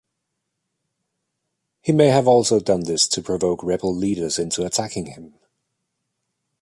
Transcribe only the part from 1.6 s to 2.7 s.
He may have also